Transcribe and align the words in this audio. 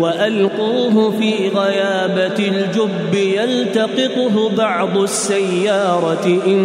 وألقوه 0.00 1.10
في 1.20 1.48
غيابة 1.48 2.38
الجب 2.38 3.14
يلتقطه 3.14 4.50
بعض 4.56 4.98
السيارة 4.98 6.42
إن 6.46 6.60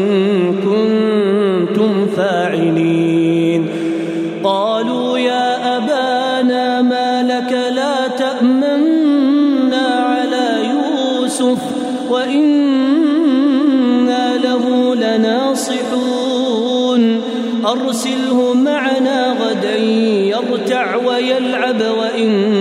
كنتم 0.54 2.08
فاعلين. 2.08 3.68
قالوا 4.44 5.18
يا 5.18 5.78
أبانا 5.78 6.82
ما 6.82 7.24
لك 7.24 7.54
لا 7.76 8.08
تأمنا 8.08 9.88
على 9.88 10.66
يوسف 10.70 11.58
وإنا 12.10 13.52
له 14.38 14.96
لناصحون. 14.96 16.42
أرسله 17.66 18.54
معنا 18.54 19.36
غدا 19.42 19.78
يرتع 19.78 20.96
ويلعب 20.96 21.82
وأنا 21.82 22.61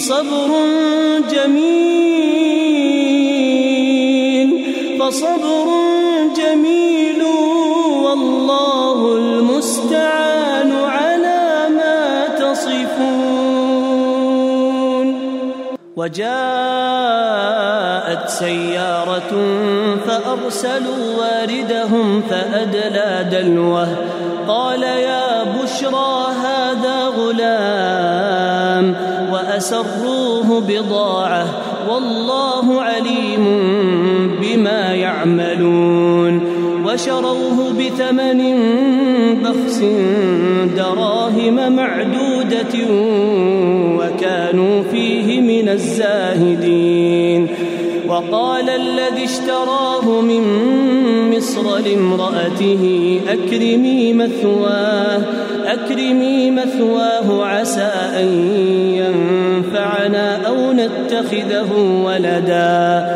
فصبر 0.00 0.50
جميل 1.30 2.00
فصبر 5.00 5.68
جميل 6.36 7.22
والله 8.04 9.16
المستعان 9.16 10.72
على 10.72 11.68
ما 11.76 12.26
تصفون. 12.40 13.40
وجاء 15.96 16.80
جاءت 18.10 18.28
سيارة 18.28 19.32
فأرسلوا 20.06 21.02
واردهم 21.18 22.22
فأدلى 22.30 23.28
دلوه 23.30 23.79
بضاعة 30.68 31.46
والله 31.90 32.82
عليم 32.82 33.44
بما 34.42 34.94
يعملون 34.94 36.40
وشروه 36.84 37.72
بثمن 37.78 38.40
بخس 39.42 39.84
دراهم 40.76 41.76
معدودة 41.76 42.74
وكانوا 43.98 44.82
فيه 44.92 45.40
من 45.40 45.68
الزاهدين 45.68 47.48
وقال 48.08 48.70
الذي 48.70 49.24
اشتراه 49.24 50.20
من 50.20 50.42
مصر 51.36 51.78
لامرأته 51.78 53.20
أكرمي 53.28 54.12
مثواه 54.12 55.22
أكرمي 55.72 56.50
مثواه 56.50 57.46
عسى 57.46 57.92
أن 58.20 58.28
ينفعنا 58.94 60.46
أو 60.46 60.72
نتخذه 60.72 61.72
ولدا. 62.04 63.06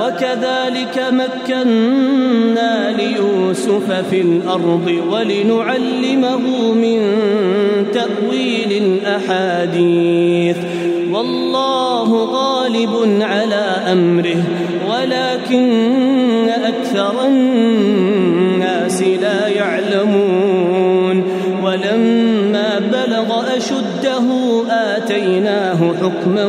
وكذلك 0.00 1.04
مكنا 1.10 2.90
ليوسف 2.90 3.92
في 4.10 4.20
الأرض 4.20 5.02
ولنعلمه 5.10 6.72
من 6.72 7.00
تأويل 7.92 8.82
الأحاديث. 8.82 10.56
والله 11.12 12.24
غالب 12.24 13.22
على 13.22 13.66
أمره 13.92 14.42
ولكن 14.90 16.48
أكثر 16.48 17.26
الناس 17.26 18.07
حكما 26.08 26.44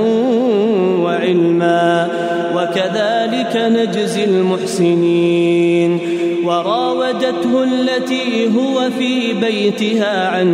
وعلما 1.04 2.08
وكذلك 2.56 3.56
نجزي 3.56 4.24
المحسنين 4.24 6.00
وراودته 6.44 7.64
التي 7.64 8.56
هو 8.56 8.90
في 9.00 9.34
بيتها 9.34 10.28
عن 10.28 10.50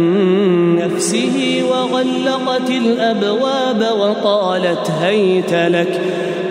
نفسه 0.75 1.63
وغلقت 1.69 2.69
الابواب 2.69 3.87
وقالت 3.99 4.91
هيت 5.01 5.53
لك 5.53 6.01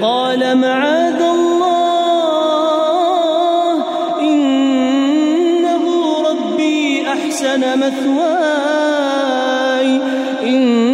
قال 0.03 0.59
معاذ 0.59 1.23
الله 1.23 1.85
انه 4.21 5.83
ربي 6.31 7.03
احسن 7.09 7.79
مثواي 7.79 8.45
لا 10.45 10.94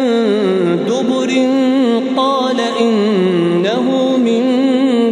قال 2.17 2.57
إنه 2.81 4.17
من 4.17 4.43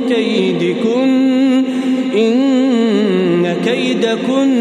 كيدكن 0.10 1.64
إن 2.16 3.56
كيدكن 3.66 4.60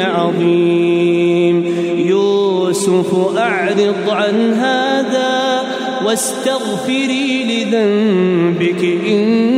عظيم. 0.00 1.64
يوسف 1.98 3.38
أعرض 3.38 3.94
عن 4.08 4.52
هذا 4.52 5.62
واستغفري 6.06 7.44
لذنبك 7.44 8.84
إنك 9.06 9.57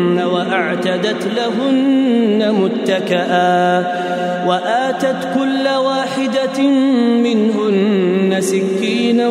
وأعتدت 0.51 1.27
لهن 1.35 2.51
متكئا 2.51 3.79
وآتت 4.47 5.27
كل 5.35 5.67
واحدة 5.67 6.63
منهن 7.23 8.37
سكينا 8.39 9.27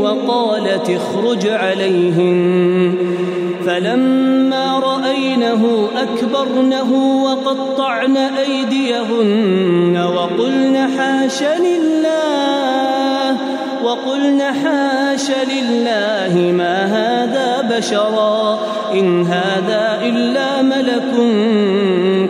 وقالت 0.00 0.90
اخرج 0.90 1.48
عليهن 1.48 2.94
فلما 3.66 4.78
رأينه 4.78 5.88
أكبرنه 5.96 7.22
وقطعن 7.24 8.16
أيديهن 8.16 10.06
وقلن 10.16 10.88
حاش 10.98 11.42
لله 11.42 13.36
وقلن 13.84 14.42
حاش 14.42 15.30
لله 15.30 16.52
ما 16.52 16.84
هذا 16.84 17.76
بشرا 17.76 18.58
إن 18.98 19.26
هذا 19.26 20.00
إلا 20.02 20.62
ملك 20.62 21.14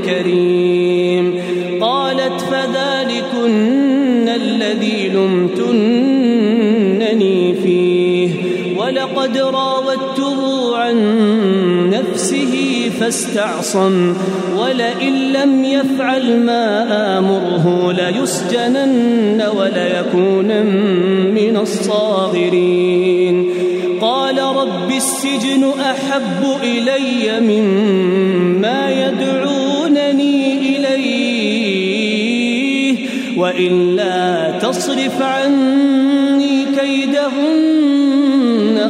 كريم. 0.04 1.34
قالت 1.80 2.40
فذلكن 2.40 4.28
الذي 4.28 5.08
لمتنني 5.08 6.34
فيه. 7.54 8.30
ولقد 8.78 9.38
راودته 9.38 10.76
عن 10.76 10.96
نفسه 11.90 12.90
فاستعصم. 13.00 14.14
ولئن 14.58 15.32
لم 15.32 15.64
يفعل 15.64 16.40
ما 16.40 17.18
آمره 17.18 17.92
ليسجنن 17.92 19.42
وليكونن 19.56 20.66
من 21.34 21.56
الصاغرين. 21.56 23.53
السجن 25.14 25.62
أحب 25.80 26.42
إلي 26.62 27.40
مما 27.40 28.80
يدعونني 28.90 30.44
وإلا 33.36 34.58
تصرف 34.58 35.22
عني 35.22 36.64
كيدهن 36.80 38.10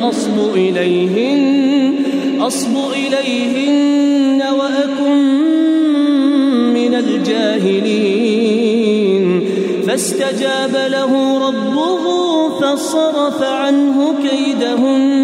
أصب 0.02 0.54
إليهن 0.54 1.96
أصب 2.40 2.76
إليهن 2.92 4.42
وأكن 4.58 5.18
من 6.74 6.94
الجاهلين. 6.94 8.44
فاستجاب 9.86 10.74
له 10.88 11.38
ربه 11.48 12.04
فصرف 12.60 13.42
عنه 13.42 14.14
كيدهن. 14.22 15.23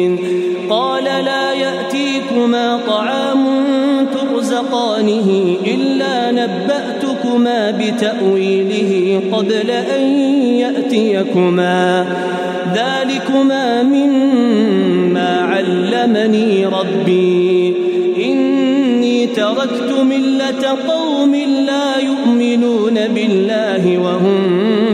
ياتيكما 2.41 2.79
طعام 2.87 3.45
ترزقانه 4.13 5.55
إلا 5.67 6.31
نبأتكما 6.31 7.71
بتأويله 7.71 9.21
قبل 9.31 9.71
أن 9.71 10.01
يأتيكما. 10.35 12.05
ذلكما 12.73 13.83
مما 13.83 15.41
علمني 15.41 16.65
ربي. 16.65 17.75
إني 18.23 19.25
تركت 19.25 19.93
ملة 20.01 20.77
قوم 20.87 21.35
لا 21.65 21.97
يؤمنون 21.97 22.93
بالله 23.07 23.97
وهم 23.97 24.41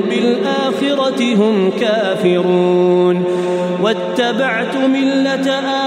بالآخرة 0.09 1.35
هم 1.35 1.71
كافرون. 1.79 3.23
واتبعت 3.83 4.77
ملة 4.77 5.51
آبائي 5.51 5.86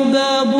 أأرباب 0.00 0.54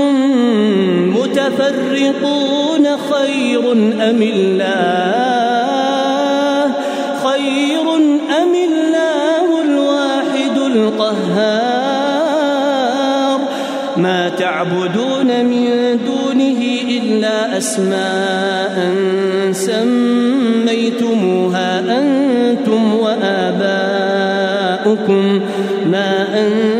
متفرقون 1.16 2.87
خير 3.12 3.73
أم 4.11 4.23
الله؟ 4.23 4.70
خير 7.25 7.87
أم 8.42 8.54
الله 8.54 9.47
الواحد 9.64 10.56
القهار؟ 10.59 11.80
ما 13.97 14.28
تعبدون 14.28 15.44
من 15.44 15.99
دونه 16.06 16.61
إلا 16.88 17.59
أسماء 17.59 18.94
سميتموها 19.52 20.90
أنتم 21.99 22.94
وآباؤكم. 22.94 24.00
ما 25.90 26.28
أنزل 26.40 26.79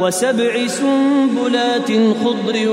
وسبع 0.00 0.66
سنبلات 0.66 1.90
خضر 2.24 2.68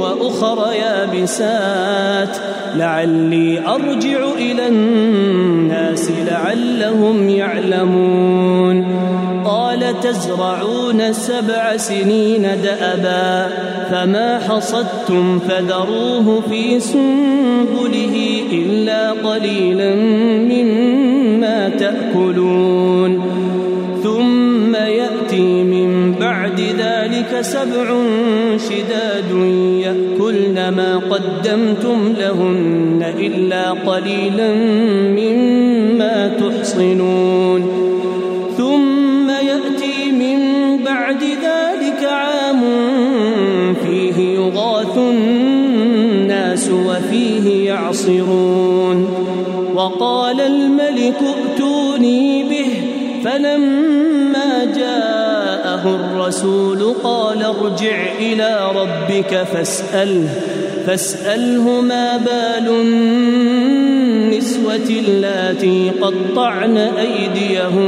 وأخر 0.00 0.72
يابسات. 0.72 2.36
لعلي 2.76 3.66
أرجع 3.66 4.18
إلى 4.38 4.66
الناس 4.66 6.10
لعلهم 6.10 7.28
يعلمون. 7.28 9.00
قال 9.44 10.00
تزرعون 10.00 11.12
سبع 11.12 11.76
سنين 11.76 12.42
دأبا 12.42 13.48
فما 13.90 14.38
حصدتم 14.48 15.38
فذروه 15.38 16.42
في 16.50 16.80
سنبله 16.80 18.42
إلا 18.52 19.10
قليلا 19.10 19.94
مما 20.50 21.68
تأكلون. 21.68 23.39
سبع 27.42 27.86
شداد 28.56 29.30
يأكلن 29.84 30.68
ما 30.68 31.00
قدمتم 31.10 32.14
لهن 32.18 33.14
إلا 33.18 33.70
قليلا 33.70 34.54
مما 35.20 36.28
تحصنون. 36.40 37.62
ثم 38.58 39.30
يأتي 39.30 40.12
من 40.12 40.38
بعد 40.84 41.22
ذلك 41.22 42.04
عام 42.04 42.60
فيه 43.84 44.34
يغاث 44.34 44.98
الناس 44.98 46.70
وفيه 46.70 47.66
يعصرون. 47.66 49.08
وقال 49.74 50.40
الملك 50.40 51.18
ائتوني 51.22 52.42
به 52.42 52.70
فلما 53.24 53.89
الرسول 56.30 56.94
قال 57.02 57.42
ارجع 57.42 57.96
إلى 58.18 58.70
ربك 58.74 59.42
فاسأله 59.52 60.28
فاسأله 60.86 61.80
ما 61.80 62.16
بال 62.16 62.68
النسوة 64.30 64.50
اللاتي 64.74 65.90
قطعن 65.90 66.76
أيديهن. 66.78 67.80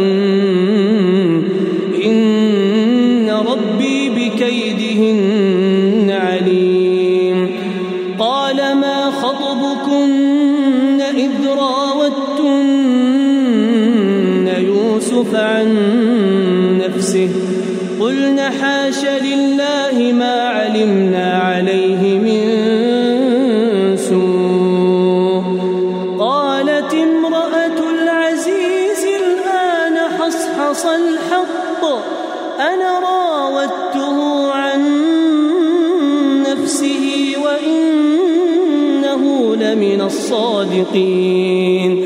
الصادقين. 40.42 42.04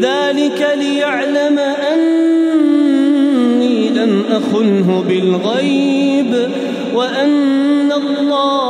ذلك 0.00 0.60
ليعلم 0.78 1.58
أني 1.92 3.88
لم 3.88 4.24
أخنه 4.30 5.04
بالغيب 5.08 6.50
وأن 6.94 7.92
الله 7.92 8.61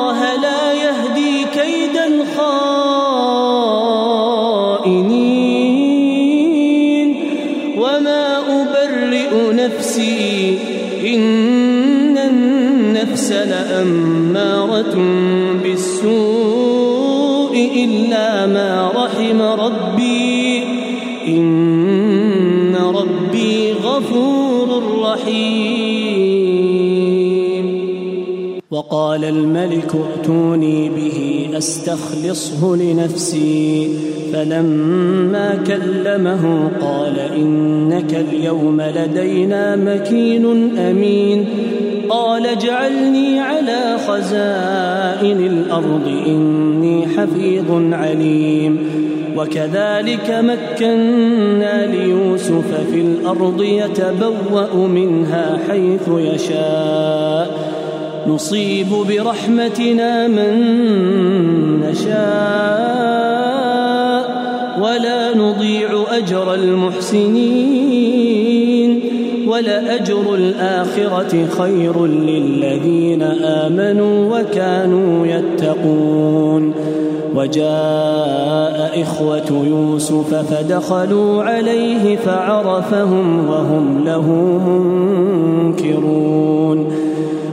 وقال 28.83 29.25
الملك 29.25 29.95
ائتوني 29.95 30.89
به 30.89 31.49
أستخلصه 31.59 32.77
لنفسي. 32.77 33.89
فلما 34.33 35.59
كلمه 35.67 36.71
قال 36.81 37.19
إنك 37.19 38.15
اليوم 38.15 38.81
لدينا 38.81 39.77
مكين 39.77 40.77
أمين. 40.79 41.47
قال 42.09 42.47
اجعلني 42.47 43.41
على 43.41 43.99
خزائن 44.09 45.47
الأرض 45.47 46.07
إني 46.27 47.07
حفيظ 47.07 47.93
عليم. 47.93 48.79
وكذلك 49.37 50.31
مكنا 50.31 51.87
ليوسف 51.87 52.91
في 52.93 53.01
الأرض 53.01 53.63
يتبوأ 53.63 54.87
منها 54.87 55.59
حيث 55.69 56.09
يشاء. 56.09 57.82
نصيب 58.27 58.89
برحمتنا 59.09 60.29
من 60.29 60.53
نشاء 61.81 63.23
ولا 64.81 65.37
نضيع 65.37 66.05
أجر 66.11 66.55
المحسنين 66.55 68.13
ولاجر 69.49 70.35
الآخرة 70.35 71.47
خير 71.59 72.07
للذين 72.07 73.23
آمنوا 73.43 74.39
وكانوا 74.39 75.27
يتقون 75.27 76.75
وجاء 77.35 79.03
إخوة 79.03 79.67
يوسف 79.67 80.35
فدخلوا 80.35 81.43
عليه 81.43 82.17
فعرفهم 82.17 83.49
وهم 83.49 84.05
له 84.05 84.27
منكرون 85.63 86.82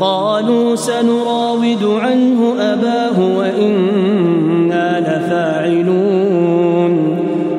قالوا 0.00 0.76
سنراود 0.76 1.84
عنه 1.84 2.54
أباه 2.60 3.36
وإنا 3.38 5.00
لفاعلون. 5.00 6.68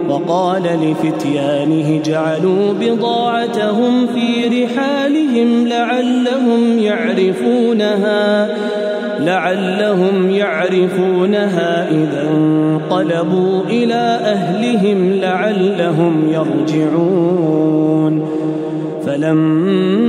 وقال 0.09 0.63
لفتيانه 0.63 2.01
جعلوا 2.05 2.73
بضاعتهم 2.81 4.07
في 4.07 4.63
رحالهم 4.63 5.67
لعلهم 5.67 6.79
يعرفونها 6.79 8.47
لعلهم 9.19 10.29
يعرفونها 10.29 11.91
إذا 11.91 12.27
انقلبوا 12.31 13.63
إلى 13.69 14.19
أهلهم 14.23 15.13
لعلهم 15.13 16.29
يرجعون. 16.33 18.25
فلما 19.05 20.08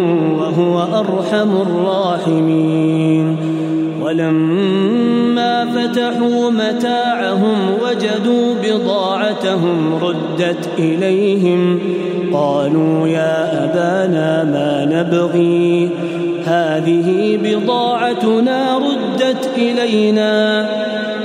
وهو 0.61 0.99
أرحم 0.99 1.61
الراحمين. 1.61 3.37
ولما 4.01 5.65
فتحوا 5.65 6.51
متاعهم 6.51 7.57
وجدوا 7.83 8.55
بضاعتهم 8.63 9.95
ردت 10.03 10.69
إليهم 10.79 11.79
قالوا 12.33 13.07
يا 13.07 13.63
أبانا 13.63 14.43
ما 14.43 14.85
نبغي؟ 14.85 15.89
هذه 16.45 17.39
بضاعتنا 17.43 18.77
ردت 18.77 19.49
إلينا 19.57 20.69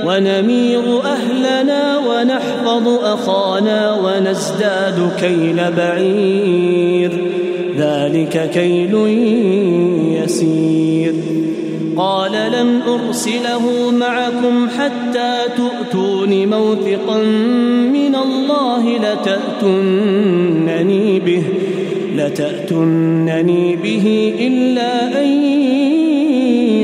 ونمير 0.05 0.81
أهلنا 1.05 1.97
ونحفظ 1.97 2.87
أخانا 3.03 3.93
ونزداد 3.93 5.11
كيل 5.19 5.71
بعير. 5.77 7.36
ذلك 7.77 8.49
كيل 8.53 8.93
يسير. 10.23 11.13
قال 11.97 12.31
لن 12.31 12.81
أرسله 12.81 13.91
معكم 13.91 14.69
حتى 14.69 15.33
تؤتون 15.57 16.47
موثقا 16.47 17.17
من 17.93 18.15
الله 18.15 18.97
لتأتونني 18.97 20.39
به 21.19 21.43
لتأتونني 22.15 23.75
به 23.75 24.33
إلا 24.39 25.21
أن 25.23 25.27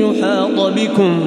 يحاط 0.04 0.72
بكم. 0.76 1.20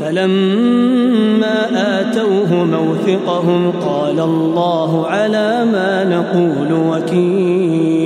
فلما 0.00 1.58
آتوه 2.00 2.64
موثقهم 2.64 3.72
قال 3.86 4.20
الله 4.20 5.06
على 5.06 5.64
ما 5.72 6.04
نقول 6.04 6.72
وكيل. 6.72 8.05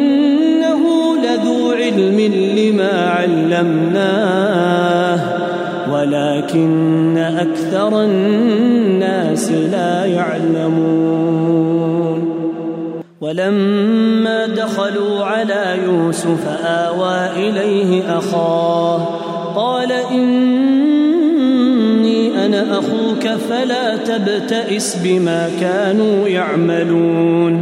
لما 2.29 3.09
علمناه 3.09 4.21
ولكن 5.93 7.17
أكثر 7.17 8.03
الناس 8.03 9.51
لا 9.51 10.05
يعلمون. 10.05 11.51
ولما 13.21 14.47
دخلوا 14.47 15.25
على 15.25 15.77
يوسف 15.85 16.47
آوى 16.65 17.29
إليه 17.35 18.17
أخاه 18.17 19.05
قال 19.55 19.91
إني 20.11 21.41
أنا 22.45 22.79
أخوك 22.79 23.27
فلا 23.49 23.97
تبتئس 23.97 24.97
بما 25.03 25.49
كانوا 25.61 26.27
يعملون. 26.27 27.61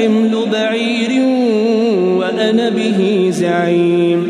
حمل 0.00 0.46
بعير 0.52 1.24
وأنا 2.18 2.68
به 2.68 3.28
زعيم. 3.32 4.29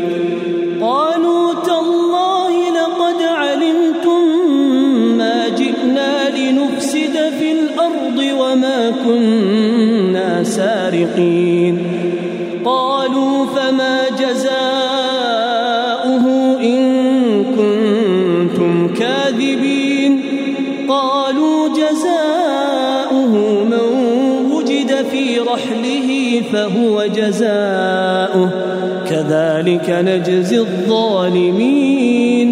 كذلك 29.87 30.05
نجزي 30.05 30.59
الظالمين. 30.59 32.47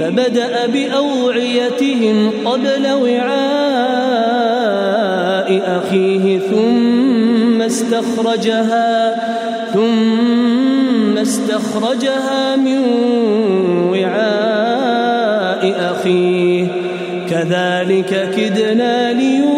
فبدأ 0.00 0.66
بأوعيتهم 0.66 2.30
قبل 2.44 2.92
وعاء 3.02 3.28
أخيه 5.66 6.38
ثم 6.38 7.62
استخرجها 7.62 9.16
ثم 9.74 11.18
استخرجها 11.18 12.56
من 12.56 12.78
وعاء 13.90 15.62
أخيه. 15.92 16.66
كذلك 17.30 18.30
كدنا 18.36 19.12
ليوسف 19.12 19.57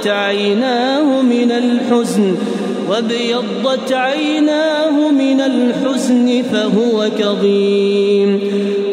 وابيضت 0.00 0.08
عيناه 0.08 1.22
من 1.22 1.52
الحزن 1.52 2.36
وابيضت 2.88 3.92
عيناه 3.92 5.10
من 5.10 5.40
الحزن 5.40 6.42
فهو 6.42 7.08
كظيم. 7.18 8.40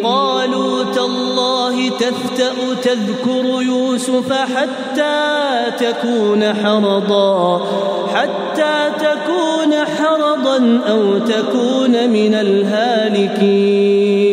قالوا 0.04 0.84
تالله 0.96 1.89
تفتأ 1.89 2.54
تذكر 2.84 3.62
يوسف 3.62 4.34
حتى 4.34 5.72
تكون 5.80 6.54
حرضا 6.54 7.65
حتى 8.13 8.91
تكون 9.00 9.74
حرضا 9.98 10.82
أو 10.89 11.17
تكون 11.17 12.10
من 12.10 12.34
الهالكين. 12.34 14.27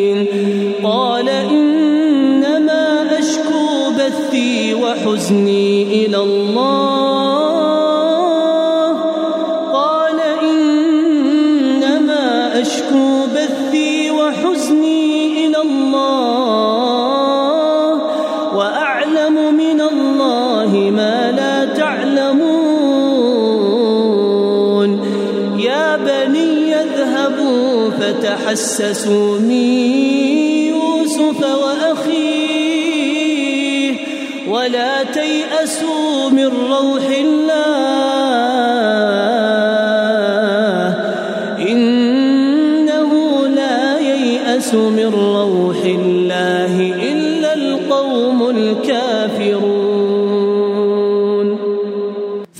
فتحسسوا 28.55 29.38
من 29.38 29.74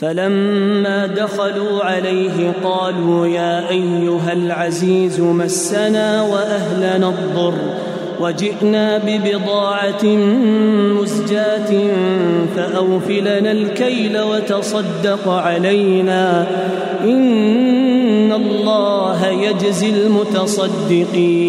فلما 0.05 1.07
دخلوا 1.07 1.85
عليه 1.85 2.53
قالوا 2.65 3.27
يا 3.27 3.71
أيها 3.71 4.33
العزيز 4.33 5.21
مسنا 5.21 6.23
وأهلنا 6.23 7.09
الضر 7.09 7.55
وجئنا 8.21 8.99
ببضاعة 8.99 10.05
مزجاة 11.01 11.73
فأوفلنا 12.57 13.53
الكيل 13.53 14.21
وتصدق 14.21 15.29
علينا 15.29 16.47
إن 17.05 18.33
الله 18.33 19.27
يجزي 19.27 19.91
المتصدقين 19.91 21.45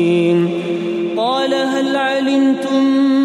قال 1.17 1.53
هل 1.53 1.95
علمتم 1.95 3.24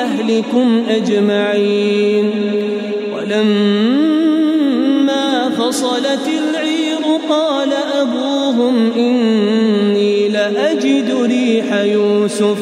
بأهلكم 0.00 0.84
أجمعين. 0.88 2.30
ولما 3.16 4.70
فصلت 5.50 6.28
العير 6.28 7.20
قال 7.28 7.68
أبوهم 8.00 8.92
إني 8.96 10.28
لأجد 10.28 11.14
ريح 11.22 11.74
يوسف 11.74 12.58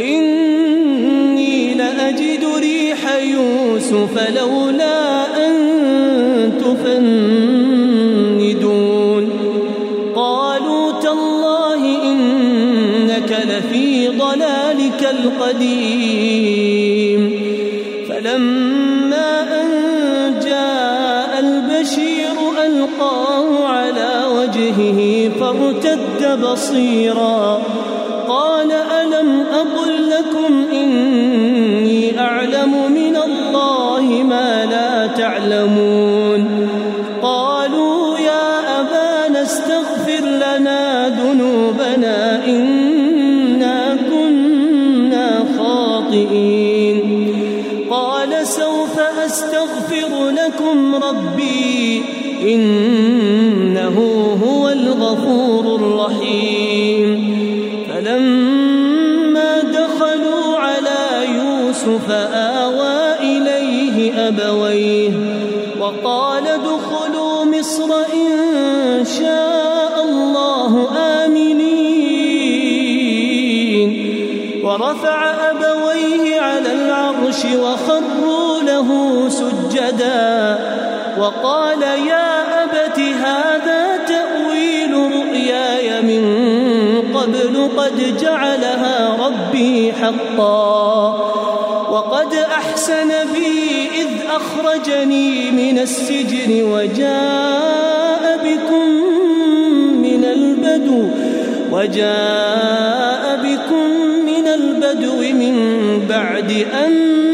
إني 0.00 1.74
لأجد 1.74 2.44
ريح 2.60 3.16
يوسف 3.22 4.30
لولا 4.36 5.26
أن 5.46 5.54
تفندون 6.60 7.53
بصيرا 26.54 27.62
قال 28.28 28.72
ألم 28.72 29.44
أقل 29.52 30.10
لكم 30.10 30.64
إني 30.72 32.20
أعلم 32.20 32.92
من 32.92 33.16
الله 33.16 34.22
ما 34.22 34.64
لا 34.64 35.06
تعلمون 35.06 36.68
قالوا 37.22 38.18
يا 38.18 38.80
أبانا 38.80 39.42
استغفر 39.42 40.20
لنا 40.20 41.08
ذنوبنا 41.08 42.46
إنا 42.46 43.96
كنا 44.10 45.44
خاطئين 45.58 46.98
قال 47.90 48.46
سوف 48.46 48.98
أستغفر 49.24 50.30
لكم 50.30 50.94
ربي 50.94 52.02
إنه 52.42 52.93
وقال 81.24 81.82
يا 81.82 82.62
أبت 82.64 83.00
هذا 83.00 83.96
تأويل 83.96 84.94
رؤياي 84.94 86.02
من 86.02 86.24
قبل 87.14 87.68
قد 87.76 88.16
جعلها 88.20 89.16
ربي 89.26 89.92
حقا 89.92 91.12
وقد 91.90 92.34
أحسن 92.34 93.08
بي 93.08 93.88
إذ 94.00 94.08
أخرجني 94.30 95.50
من 95.50 95.78
السجن 95.78 96.62
وجاء 96.62 98.40
بكم 98.44 98.88
من 100.02 100.24
البدو 100.24 101.08
وجاء 101.72 103.40
بكم 103.44 103.90
من 104.26 104.46
البدو 104.46 105.16
من 105.16 105.56
بعد 106.08 106.66
أن 106.84 107.33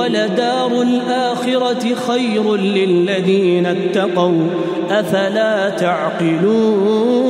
ولدار 0.00 0.82
الآخرة 0.82 1.94
خير 1.94 2.56
للذين 2.56 3.66
اتقوا 3.66 4.46
أفلا 4.90 5.70
تعقلون؟ 5.70 7.20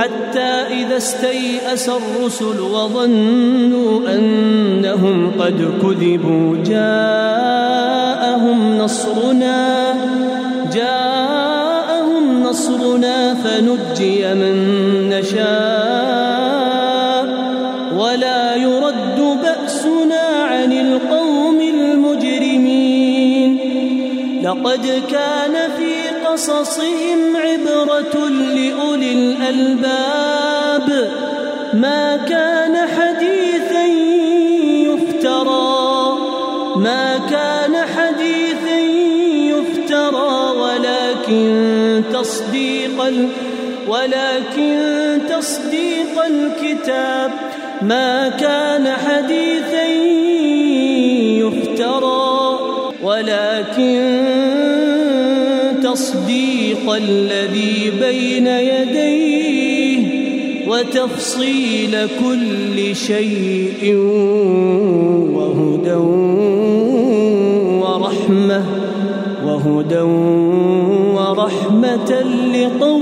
حتى 0.00 0.40
إذا 0.80 0.96
استيأس 0.96 1.88
الرسل 1.88 2.60
وظنوا 2.60 4.14
أنهم 4.14 5.30
قد 5.38 5.70
كذبوا 5.82 6.56
جاءهم 6.66 7.98
نصرنا 8.78 9.94
جاءهم 10.74 12.42
نصرنا 12.42 13.34
فنجي 13.34 14.34
من 14.34 14.56
لقد 24.50 25.02
كان 25.10 25.54
في 25.78 26.26
قصصهم 26.26 27.36
عبرة 27.36 28.28
لأولي 28.28 29.12
الألباب. 29.12 30.88
ما 31.74 32.16
كان 32.16 32.76
حديثا 32.76 33.84
يفترى 34.90 36.18
ما 36.76 37.20
كان 37.30 37.76
حديثا 37.96 38.78
يفترى 39.54 40.58
ولكن 40.60 42.02
تصديق 42.12 43.02
ال 43.02 43.28
ولكن 43.88 45.18
تصديق 45.28 46.24
الكتاب. 46.26 47.30
ما 47.82 48.28
كان 48.28 48.96
حديثا 49.06 49.84
يفترى 51.42 52.40
ولكن 53.02 54.29
تصديق 55.90 56.90
الذي 56.90 57.92
بين 58.00 58.46
يديه 58.46 60.20
وتفصيل 60.68 61.96
كل 62.06 62.96
شيء 62.96 63.96
وهدى 65.34 66.00
ورحمة 67.82 68.64
وهدى 69.46 70.00
ورحمة 71.16 72.10
لقوم 72.54 72.99